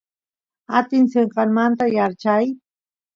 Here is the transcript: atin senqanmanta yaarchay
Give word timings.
atin 0.77 1.03
senqanmanta 1.13 1.85
yaarchay 1.95 2.45